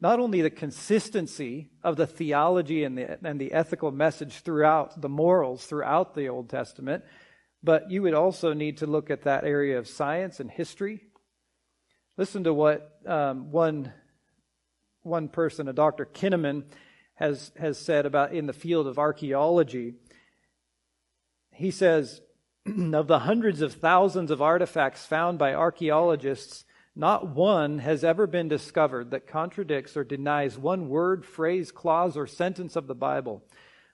[0.00, 5.08] not only the consistency of the theology and the, and the ethical message throughout, the
[5.08, 7.04] morals throughout the Old Testament,
[7.64, 11.00] but you would also need to look at that area of science and history.
[12.18, 13.90] Listen to what um, one,
[15.02, 16.04] one person, a Dr.
[16.04, 16.64] Kinnaman,
[17.14, 19.94] has, has said about in the field of archaeology.
[21.52, 22.20] He says,
[22.66, 28.46] of the hundreds of thousands of artifacts found by archaeologists, not one has ever been
[28.46, 33.42] discovered that contradicts or denies one word, phrase, clause, or sentence of the Bible,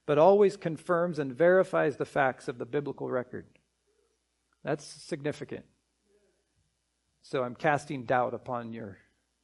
[0.06, 3.46] but always confirms and verifies the facts of the biblical record.
[4.64, 5.64] That's significant.
[7.22, 8.98] So I'm casting doubt upon your,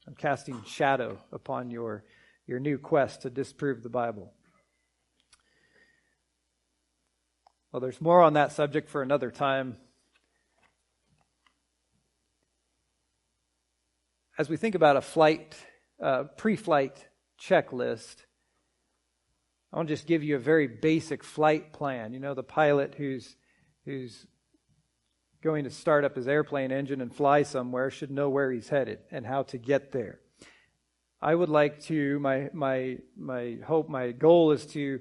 [0.06, 2.04] I'm casting shadow upon your,
[2.46, 4.32] your new quest to disprove the Bible.
[7.72, 9.76] Well, there's more on that subject for another time.
[14.38, 15.56] As we think about a flight,
[16.02, 17.06] uh, pre flight
[17.40, 18.16] checklist,
[19.72, 22.12] I want to just give you a very basic flight plan.
[22.12, 23.36] You know, the pilot who's,
[23.84, 24.26] who's
[25.46, 28.98] going to start up his airplane engine and fly somewhere should know where he's headed
[29.12, 30.18] and how to get there.
[31.22, 34.98] I would like to, my, my, my hope, my goal is to,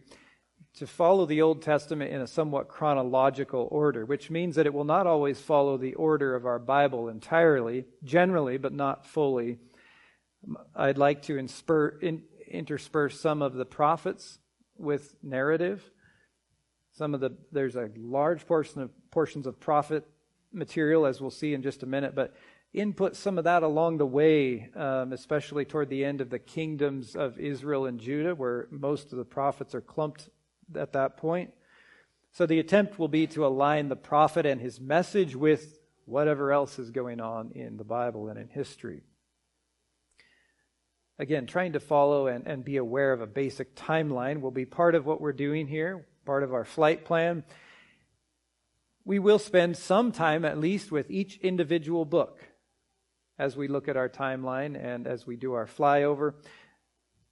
[0.76, 4.84] to follow the Old Testament in a somewhat chronological order, which means that it will
[4.84, 9.58] not always follow the order of our Bible entirely, generally, but not fully.
[10.76, 14.38] I'd like to in, intersperse some of the prophets
[14.78, 15.90] with narrative.
[16.94, 20.06] Some of the there's a large portion of portions of prophet
[20.56, 22.34] material, as we'll see in just a minute, but
[22.74, 27.15] input some of that along the way, um, especially toward the end of the kingdoms
[27.15, 30.30] of Israel and Judah, where most of the prophets are clumped
[30.76, 31.52] at that point.
[32.32, 36.78] So the attempt will be to align the prophet and his message with whatever else
[36.80, 39.04] is going on in the Bible and in history.
[41.18, 44.96] Again, trying to follow and, and be aware of a basic timeline will be part
[44.96, 47.46] of what we're doing here, part of our flight plan
[49.06, 52.39] we will spend some time at least with each individual book
[53.38, 56.34] as we look at our timeline and as we do our flyover.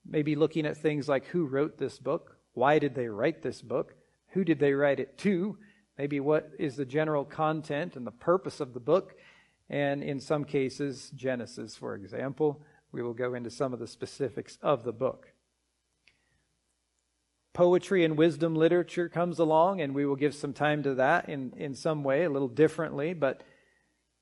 [0.06, 3.96] Maybe looking at things like who wrote this book, why did they write this book,
[4.30, 5.58] who did they write it to,
[5.98, 9.16] maybe what is the general content and the purpose of the book,
[9.70, 12.62] and in some cases, Genesis, for example.
[12.92, 15.33] We will go into some of the specifics of the book
[17.54, 21.54] poetry and wisdom literature comes along, and we will give some time to that in,
[21.56, 23.44] in some way, a little differently, but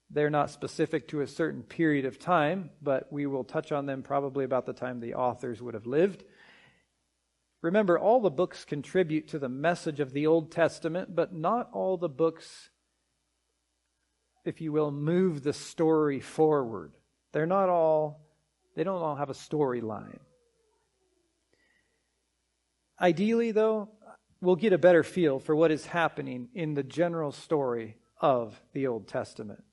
[0.09, 4.03] they're not specific to a certain period of time, but we will touch on them
[4.03, 6.25] probably about the time the authors would have lived.
[7.61, 11.95] Remember, all the books contribute to the message of the Old Testament, but not all
[11.95, 12.69] the books,
[14.43, 16.91] if you will, move the story forward.
[17.31, 18.27] They're not all,
[18.75, 20.19] they don't all have a storyline.
[23.01, 23.89] Ideally, though,
[24.41, 28.85] we'll get a better feel for what is happening in the general story of the
[28.85, 29.63] Old Testament.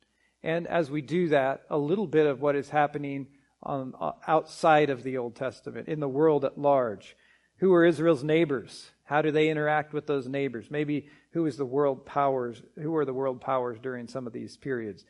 [0.43, 3.27] And as we do that, a little bit of what is happening
[3.63, 7.17] on, uh, outside of the Old Testament, in the world at large.
[7.57, 8.93] Who are Israel's neighbors?
[9.05, 10.71] How do they interact with those neighbors?
[10.71, 12.63] Maybe who is the world powers?
[12.77, 15.05] Who are the world powers during some of these periods?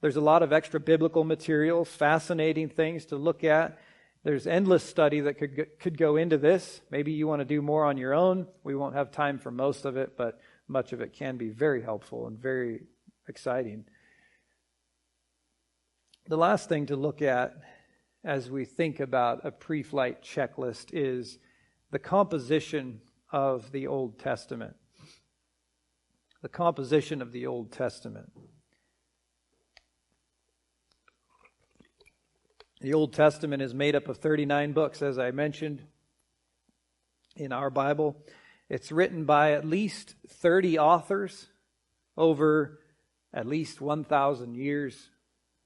[0.00, 3.78] There's a lot of extra biblical material, fascinating things to look at.
[4.24, 6.80] There's endless study that could could go into this.
[6.90, 8.46] Maybe you want to do more on your own.
[8.64, 11.82] We won't have time for most of it, but much of it can be very
[11.82, 12.82] helpful and very
[13.28, 13.84] exciting.
[16.26, 17.56] The last thing to look at
[18.24, 21.38] as we think about a pre-flight checklist is
[21.90, 23.00] the composition
[23.30, 24.76] of the Old Testament.
[26.42, 28.30] The composition of the Old Testament.
[32.80, 35.82] The Old Testament is made up of 39 books, as I mentioned
[37.34, 38.24] in our Bible.
[38.68, 41.48] It's written by at least 30 authors
[42.16, 42.78] over
[43.34, 45.10] at least 1,000 years,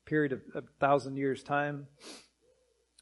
[0.07, 1.87] period of a 1,000 years' time.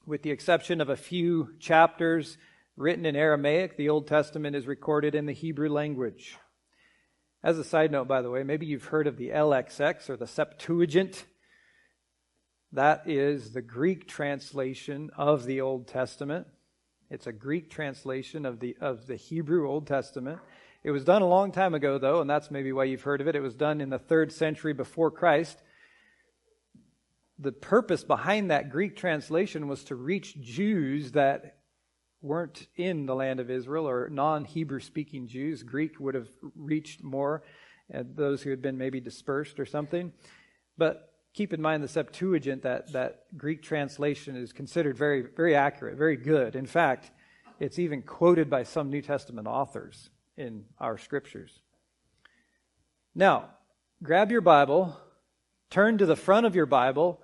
[0.05, 2.37] With the exception of a few chapters
[2.77, 6.37] written in Aramaic, the Old Testament is recorded in the Hebrew language.
[7.45, 10.27] As a side note, by the way, maybe you've heard of the LXX or the
[10.27, 11.27] Septuagint.
[12.73, 16.47] That is the Greek translation of the Old Testament.
[17.11, 20.39] It's a Greek translation of the, of the Hebrew Old Testament.
[20.85, 23.27] It was done a long time ago, though, and that's maybe why you've heard of
[23.27, 23.35] it.
[23.35, 25.61] It was done in the third century before Christ.
[27.41, 31.57] The purpose behind that Greek translation was to reach Jews that
[32.23, 35.65] weren't in the land of Israel or non Hebrew speaking Jews.
[35.65, 37.43] Greek would have reached more,
[37.91, 40.13] and those who had been maybe dispersed or something.
[40.79, 45.97] But keep in mind the Septuagint, that, that Greek translation is considered very, very accurate,
[45.97, 46.57] very good.
[46.57, 47.11] In fact,
[47.59, 51.61] it's even quoted by some New Testament authors in our scriptures.
[53.15, 53.51] Now,
[54.03, 54.97] grab your Bible,
[55.69, 57.21] turn to the front of your Bible.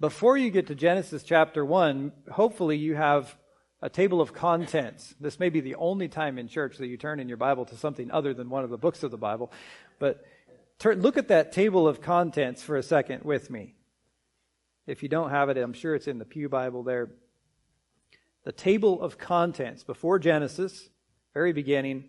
[0.00, 3.36] Before you get to Genesis chapter 1, hopefully you have
[3.80, 5.14] a table of contents.
[5.20, 7.76] This may be the only time in church that you turn in your Bible to
[7.76, 9.52] something other than one of the books of the Bible.
[9.98, 10.24] But
[10.78, 13.74] turn, look at that table of contents for a second with me.
[14.86, 17.10] If you don't have it, I'm sure it's in the Pew Bible there.
[18.44, 20.88] The table of contents before Genesis,
[21.34, 22.08] very beginning.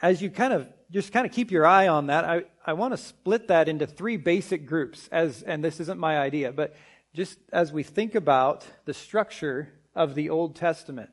[0.00, 2.92] As you kind of just kind of keep your eye on that, I, I want
[2.92, 6.76] to split that into three basic groups as and this isn't my idea, but
[7.14, 11.10] just as we think about the structure of the Old Testament.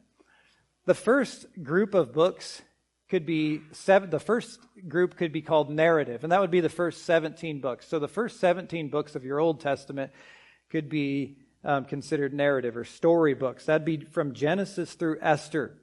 [0.86, 2.62] The first group of books
[3.12, 6.70] could be seven, the first group could be called narrative, and that would be the
[6.70, 7.86] first 17 books.
[7.86, 10.14] So the first 17 books of your Old Testament
[10.70, 13.66] could be um, considered narrative or story books.
[13.66, 15.78] That'd be from Genesis through Esther.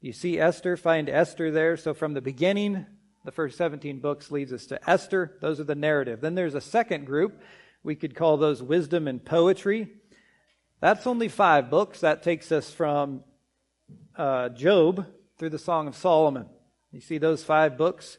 [0.00, 1.76] You see Esther, find Esther there.
[1.76, 2.84] So from the beginning,
[3.24, 5.38] the first 17 books leads us to Esther.
[5.40, 6.20] Those are the narrative.
[6.20, 7.40] Then there's a second group.
[7.84, 9.92] We could call those wisdom and poetry.
[10.80, 12.00] That's only five books.
[12.00, 13.22] That takes us from
[14.16, 15.06] uh, Job
[15.38, 16.46] through the Song of Solomon.
[16.94, 18.18] You see those five books?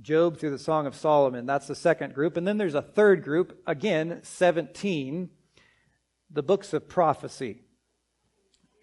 [0.00, 1.44] Job through the Song of Solomon.
[1.44, 2.36] That's the second group.
[2.36, 5.28] And then there's a third group, again, 17,
[6.30, 7.62] the books of prophecy.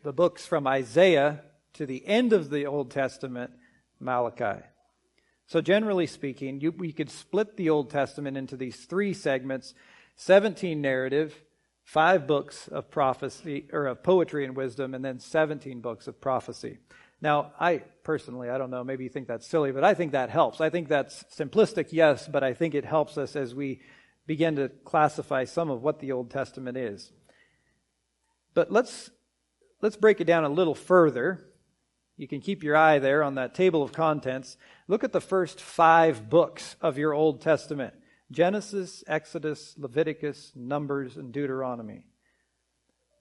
[0.04, 1.42] The books from Isaiah
[1.74, 3.52] to the end of the Old Testament,
[4.02, 4.62] Malachi.
[5.48, 9.74] So, generally speaking, you, we could split the Old Testament into these three segments
[10.18, 11.42] 17 narrative,
[11.86, 16.80] five books of prophecy, or of poetry and wisdom, and then 17 books of prophecy.
[17.22, 20.30] Now, I personally, I don't know, maybe you think that's silly, but I think that
[20.30, 20.60] helps.
[20.60, 23.82] I think that's simplistic, yes, but I think it helps us as we
[24.26, 27.12] begin to classify some of what the Old Testament is.
[28.54, 29.12] But let's
[29.82, 31.48] let's break it down a little further.
[32.18, 34.58] You can keep your eye there on that table of contents.
[34.88, 37.94] Look at the first 5 books of your Old Testament.
[38.32, 42.06] Genesis, Exodus, Leviticus, Numbers, and Deuteronomy.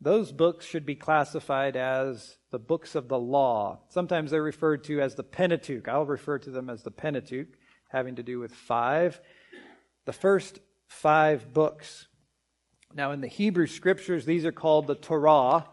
[0.00, 3.80] Those books should be classified as the books of the law.
[3.88, 5.88] Sometimes they're referred to as the Pentateuch.
[5.88, 7.48] I'll refer to them as the Pentateuch,
[7.88, 9.20] having to do with five.
[10.06, 10.58] The first
[10.88, 12.06] five books.
[12.94, 15.68] Now, in the Hebrew scriptures, these are called the Torah,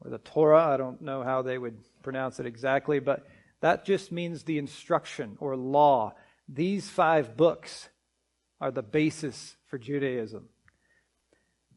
[0.00, 0.66] or the Torah.
[0.66, 3.24] I don't know how they would pronounce it exactly, but
[3.60, 6.14] that just means the instruction or law.
[6.48, 7.88] These five books
[8.60, 10.48] are the basis for Judaism.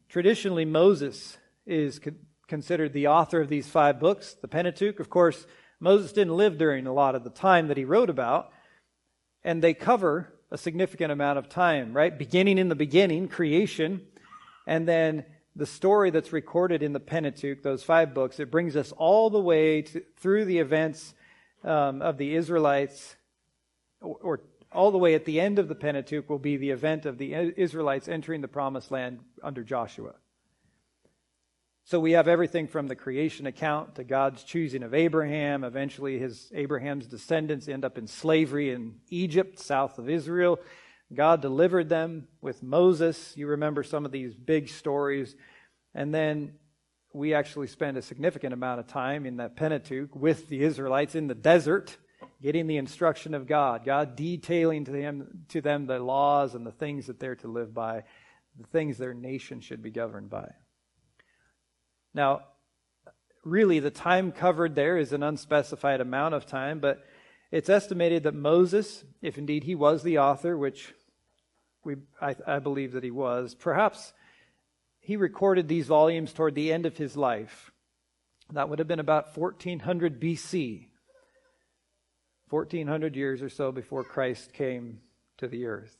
[0.08, 2.00] Traditionally, Moses is
[2.46, 5.00] considered the author of these five books, the Pentateuch.
[5.00, 5.46] Of course,
[5.80, 8.50] Moses didn't live during a lot of the time that he wrote about,
[9.44, 12.16] and they cover a significant amount of time, right?
[12.16, 14.06] Beginning in the beginning, creation,
[14.66, 15.24] and then
[15.54, 19.40] the story that's recorded in the Pentateuch, those five books, it brings us all the
[19.40, 21.14] way to, through the events
[21.64, 23.16] um, of the Israelites,
[24.00, 24.40] or, or
[24.72, 27.34] all the way at the end of the Pentateuch will be the event of the
[27.34, 30.14] Israelites entering the promised land under Joshua.
[31.88, 35.62] So we have everything from the creation account to God's choosing of Abraham.
[35.62, 40.58] Eventually, his Abraham's descendants end up in slavery in Egypt, south of Israel.
[41.14, 43.34] God delivered them with Moses.
[43.36, 45.36] You remember some of these big stories.
[45.94, 46.54] And then
[47.12, 51.28] we actually spend a significant amount of time in that Pentateuch with the Israelites in
[51.28, 51.96] the desert,
[52.42, 56.72] getting the instruction of God, God detailing to them, to them the laws and the
[56.72, 58.02] things that they're to live by,
[58.58, 60.48] the things their nation should be governed by.
[62.16, 62.40] Now,
[63.44, 67.04] really, the time covered there is an unspecified amount of time, but
[67.52, 70.94] it's estimated that Moses, if indeed he was the author, which
[71.84, 74.14] we, I, I believe that he was, perhaps
[74.98, 77.70] he recorded these volumes toward the end of his life.
[78.50, 80.86] That would have been about 1400 BC,
[82.48, 85.00] 1400 years or so before Christ came
[85.36, 85.98] to the earth.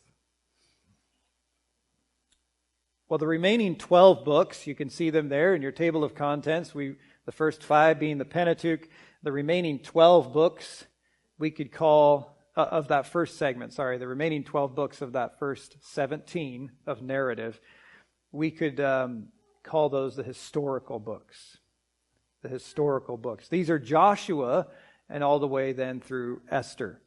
[3.08, 6.74] Well, the remaining 12 books, you can see them there in your table of contents.
[6.74, 8.88] We, the first five being the Pentateuch.
[9.22, 10.86] The remaining 12 books
[11.38, 15.38] we could call, uh, of that first segment, sorry, the remaining 12 books of that
[15.38, 17.60] first 17 of narrative,
[18.32, 19.28] we could um,
[19.62, 21.58] call those the historical books.
[22.42, 23.48] The historical books.
[23.48, 24.66] These are Joshua
[25.08, 27.00] and all the way then through Esther.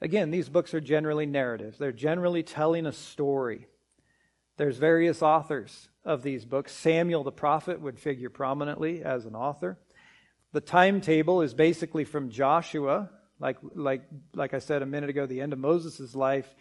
[0.00, 1.76] Again, these books are generally narratives.
[1.76, 3.66] They're generally telling a story.
[4.62, 6.70] There's various authors of these books.
[6.70, 9.76] Samuel the prophet would figure prominently as an author.
[10.52, 13.10] The timetable is basically from Joshua,
[13.40, 14.04] like, like,
[14.36, 16.54] like I said a minute ago, the end of Moses' life,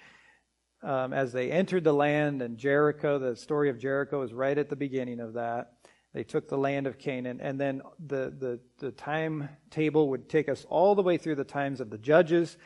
[0.82, 4.70] um, as they entered the land and Jericho, the story of Jericho is right at
[4.70, 5.74] the beginning of that.
[6.12, 10.66] They took the land of Canaan, and then the, the, the timetable would take us
[10.72, 12.58] all the way through the times of the judges,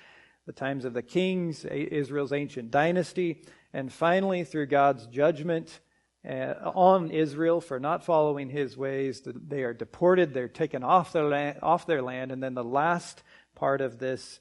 [0.45, 3.43] the times of the kings, Israel's ancient dynasty,
[3.73, 5.79] and finally through God's judgment
[6.27, 9.21] uh, on Israel for not following his ways.
[9.25, 12.31] They are deported, they're taken off their, land, off their land.
[12.31, 13.23] And then the last
[13.55, 14.39] part of this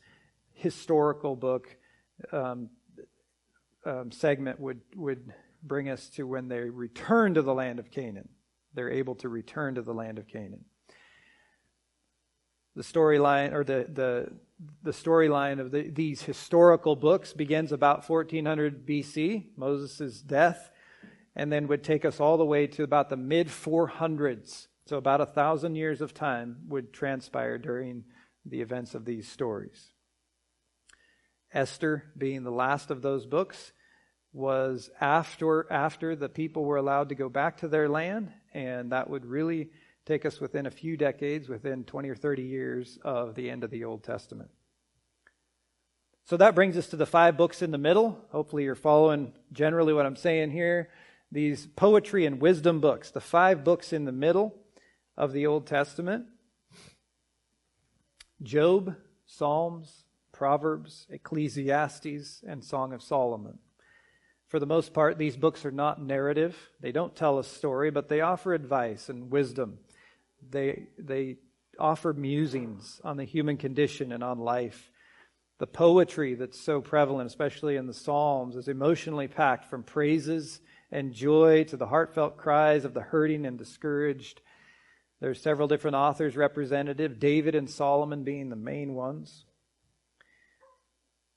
[0.52, 1.76] historical book
[2.32, 2.70] um,
[3.84, 5.32] um, segment would, would
[5.62, 8.28] bring us to when they return to the land of Canaan.
[8.74, 10.64] They're able to return to the land of Canaan.
[12.76, 14.32] The storyline, or the, the,
[14.82, 20.70] the storyline of the, these historical books begins about 1400 BC, Moses' death,
[21.36, 24.68] and then would take us all the way to about the mid 400s.
[24.86, 28.04] So, about a thousand years of time would transpire during
[28.44, 29.92] the events of these stories.
[31.52, 33.72] Esther, being the last of those books,
[34.32, 39.08] was after after the people were allowed to go back to their land, and that
[39.08, 39.70] would really
[40.06, 43.70] take us within a few decades, within 20 or 30 years of the end of
[43.70, 44.50] the Old Testament.
[46.26, 48.18] So that brings us to the five books in the middle.
[48.30, 50.88] Hopefully, you're following generally what I'm saying here.
[51.30, 54.54] These poetry and wisdom books, the five books in the middle
[55.16, 56.26] of the Old Testament
[58.42, 58.96] Job,
[59.26, 63.58] Psalms, Proverbs, Ecclesiastes, and Song of Solomon.
[64.48, 66.70] For the most part, these books are not narrative.
[66.80, 69.78] They don't tell a story, but they offer advice and wisdom.
[70.54, 71.38] They, they
[71.80, 74.92] offer musings on the human condition and on life.
[75.58, 80.60] The poetry that's so prevalent, especially in the Psalms, is emotionally packed from praises
[80.92, 84.42] and joy to the heartfelt cries of the hurting and discouraged.
[85.20, 89.46] There are several different authors representative, David and Solomon being the main ones.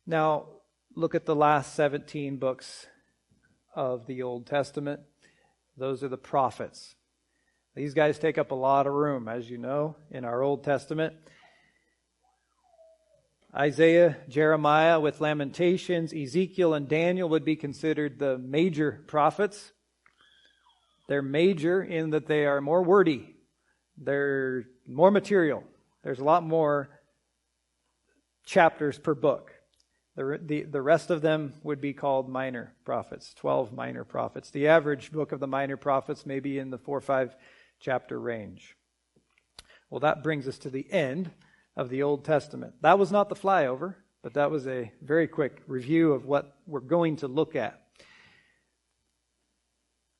[0.05, 0.45] Now,
[0.95, 2.85] look at the last 17 books
[3.75, 5.01] of the Old Testament.
[5.75, 6.96] Those are the prophets.
[7.77, 11.13] These guys take up a lot of room, as you know, in our Old Testament.
[13.55, 19.73] Isaiah, Jeremiah with Lamentations, Ezekiel, and Daniel would be considered the major prophets.
[21.07, 23.35] They're major in that they are more wordy,
[23.95, 25.63] they're more material.
[26.03, 26.89] There's a lot more
[28.43, 29.51] chapters per book.
[30.15, 34.49] The, the, the rest of them would be called minor prophets, 12 minor prophets.
[34.49, 37.35] The average book of the minor prophets may be in the four or five
[37.79, 38.75] chapter range.
[39.89, 41.31] Well, that brings us to the end
[41.75, 42.73] of the Old Testament.
[42.81, 46.79] That was not the flyover, but that was a very quick review of what we're
[46.79, 47.81] going to look at.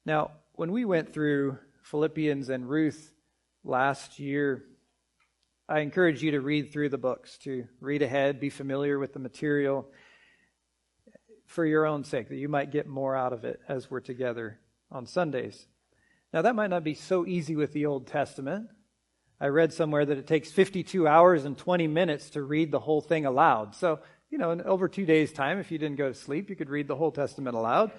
[0.06, 3.14] Now, when we went through Philippians and Ruth
[3.64, 4.64] last year,
[5.68, 9.20] I encourage you to read through the books, to read ahead, be familiar with the
[9.20, 9.86] material
[11.46, 14.60] for your own sake, that you might get more out of it as we're together
[14.90, 15.68] on Sundays.
[16.34, 18.68] Now, that might not be so easy with the Old Testament.
[19.40, 23.02] I read somewhere that it takes 52 hours and 20 minutes to read the whole
[23.02, 23.76] thing aloud.
[23.76, 24.00] So,
[24.30, 26.70] you know, in over two days' time, if you didn't go to sleep, you could
[26.70, 27.92] read the whole Testament aloud.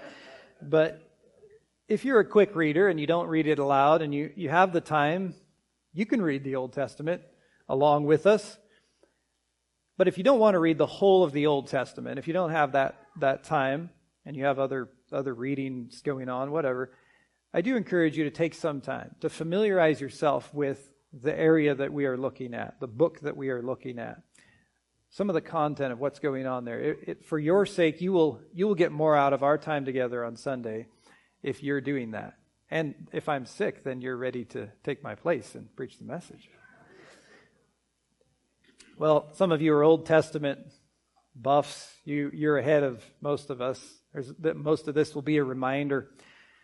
[0.61, 1.01] But
[1.89, 4.73] if you're a quick reader and you don't read it aloud and you, you have
[4.73, 5.35] the time,
[5.95, 7.23] you can read the Old Testament
[7.69, 8.59] along with us.
[9.97, 12.35] But if you don't want to read the whole of the Old Testament, if you
[12.35, 13.91] don't have that, that time
[14.27, 16.93] and you have other, other readings going on, whatever,
[17.53, 21.93] I do encourage you to take some time to familiarize yourself with the area that
[21.93, 24.23] we are looking at, the book that we are looking at,
[25.11, 26.81] some of the content of what's going on there.
[26.81, 29.87] It, it, for your sake, you will, you will get more out of our time
[29.87, 30.87] together on Sunday
[31.43, 32.35] if you're doing that.
[32.71, 36.51] And if I'm sick, then you're ready to take my place and preach the message.
[38.99, 40.59] Well, some of you are Old Testament
[41.35, 41.91] buffs.
[42.05, 43.81] You, you're ahead of most of us.
[44.13, 46.11] There's, most of this will be a reminder.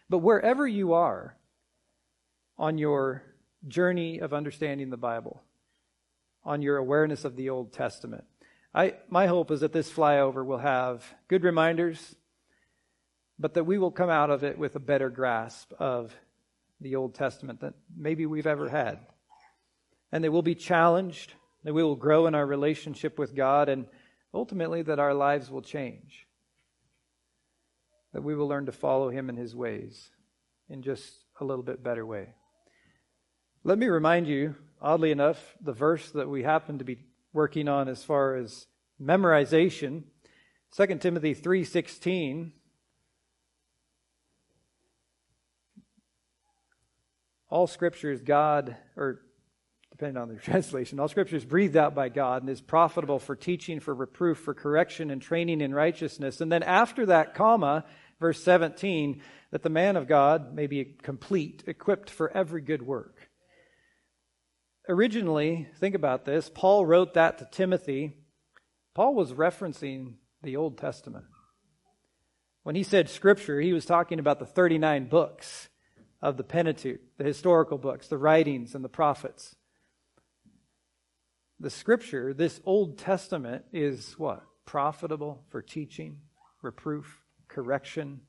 [0.09, 1.36] But wherever you are
[2.59, 3.22] on your
[3.66, 5.42] journey of understanding the Bible,
[6.44, 8.24] on your awareness of the Old Testament,
[8.74, 12.16] I, my hope is that this flyover will have good reminders,
[13.38, 16.14] but that we will come out of it with a better grasp of
[16.80, 18.98] the Old Testament than maybe we've ever had.
[20.12, 21.32] And that we'll be challenged
[21.64, 23.86] that we will grow in our relationship with God, and
[24.32, 26.26] ultimately that our lives will change.
[28.15, 30.11] That we will learn to follow Him in His ways
[30.71, 32.29] in just a little bit better way.
[33.65, 36.99] Let me remind you, oddly enough, the verse that we happen to be
[37.35, 38.67] working on as far as
[39.01, 40.05] memorization,
[40.77, 42.53] 2 Timothy 3:16
[47.49, 49.21] all scripture is God or
[49.93, 50.99] depending on the translation.
[50.99, 54.53] All scripture is breathed out by God and is profitable for teaching, for reproof, for
[54.53, 56.41] correction, and training in righteousness.
[56.41, 57.85] And then after that comma,
[58.25, 59.20] verse 17,
[59.51, 63.29] that the man of God may be complete, equipped for every good work.
[64.89, 68.16] Originally, think about this, Paul wrote that to Timothy
[68.95, 71.25] Paul was referencing the Old Testament.
[72.62, 75.68] When he said scripture, he was talking about the 39 books
[76.22, 79.57] of the Pentateuch, the historical books, the writings, and the prophets.
[81.61, 84.45] The scripture, this Old Testament, is what?
[84.64, 86.20] Profitable for teaching,
[86.62, 87.24] reproof,
[87.55, 88.20] correction,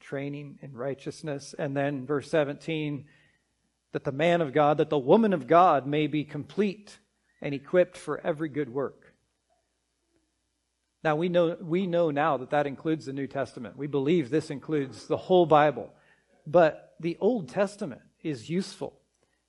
[0.00, 1.54] training in righteousness.
[1.58, 3.04] And then verse 17,
[3.92, 6.98] that the man of God, that the woman of God may be complete
[7.40, 9.14] and equipped for every good work.
[11.04, 13.76] Now we know, we know now that that includes the New Testament.
[13.76, 15.90] We believe this includes the whole Bible.
[16.46, 18.98] But the Old Testament is useful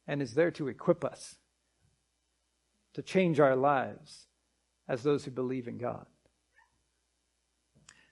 [0.07, 1.36] and is there to equip us
[2.93, 4.28] to change our lives
[4.88, 6.05] as those who believe in God.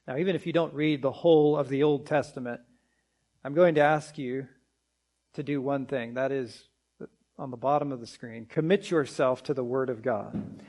[0.08, 2.62] Now, even if you don't read the whole of the Old Testament,
[3.44, 4.48] I'm going to ask you
[5.34, 6.14] to do one thing.
[6.14, 6.64] That is
[7.38, 8.46] on the bottom of the screen.
[8.46, 10.62] Commit yourself to the Word of God.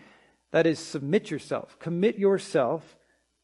[0.51, 1.79] That is, submit yourself.
[1.79, 2.97] Commit yourself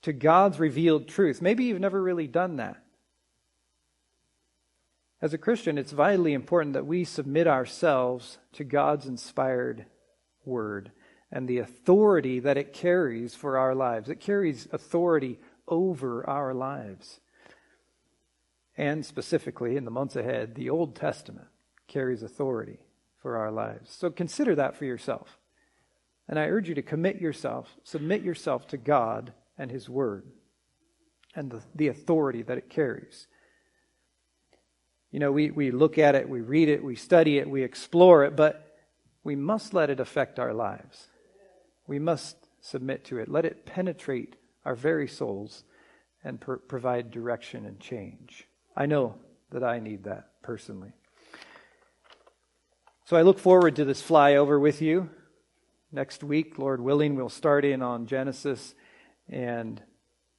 [0.03, 1.41] to God's revealed truth.
[1.41, 2.83] Maybe you've never really done that.
[5.23, 9.87] As a Christian, it's vitally important that we submit ourselves to God's inspired
[10.45, 10.91] Word
[11.33, 14.11] and the authority that it carries for our lives.
[14.11, 15.39] It carries authority
[15.69, 17.21] over our lives.
[18.77, 21.47] And specifically, in the months ahead, the Old Testament
[21.87, 22.79] carries authority
[23.23, 23.91] for our lives.
[23.91, 25.39] So consider that for yourself.
[26.29, 30.25] And I urge you to commit yourself, submit yourself to God and His Word
[31.35, 33.27] and the, the authority that it carries.
[35.11, 38.25] You know, we, we look at it, we read it, we study it, we explore
[38.25, 38.77] it, but
[39.23, 41.09] we must let it affect our lives.
[41.87, 43.29] We must submit to it.
[43.29, 45.65] Let it penetrate our very souls
[46.23, 48.49] and provide direction and change.
[48.77, 49.17] I know
[49.51, 50.93] that I need that personally.
[53.05, 55.11] So I look forward to this flyover with you.
[55.93, 58.75] Next week, Lord willing, we'll start in on Genesis,
[59.29, 59.81] and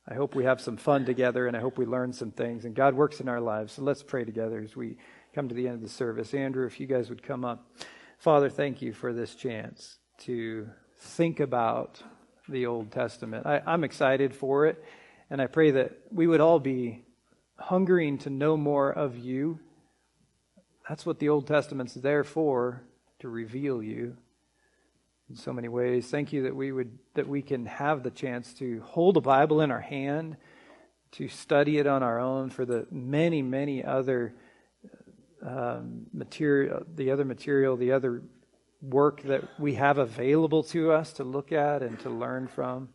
[0.08, 2.76] I hope we have some fun together, and I hope we learn some things, and
[2.76, 3.74] God works in our lives.
[3.74, 4.98] So let's pray together as we
[5.34, 6.34] come to the end of the service.
[6.34, 7.72] Andrew, if you guys would come up.
[8.18, 10.68] Father, thank you for this chance to
[10.98, 12.02] think about
[12.50, 13.46] the Old Testament.
[13.46, 14.84] I, I'm excited for it,
[15.30, 17.04] and I pray that we would all be
[17.58, 19.60] hungering to know more of you.
[20.88, 22.84] That's what the Old Testament's there for,
[23.20, 24.18] to reveal you
[25.30, 26.08] in so many ways.
[26.08, 29.62] Thank you that we would that we can have the chance to hold a Bible
[29.62, 30.38] in our hand,
[31.14, 34.36] to study it on our own for the many, many other
[35.46, 38.22] um, material, the other material, the other
[38.90, 42.90] work that we have available to us to look at and to learn from.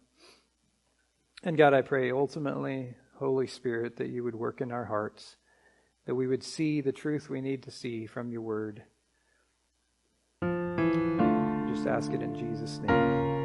[1.42, 5.36] And God, I pray ultimately, Holy Spirit, that you would work in our hearts,
[6.06, 8.82] that we would see the truth we need to see from your word.
[11.72, 13.39] Just ask it in Jesus' name.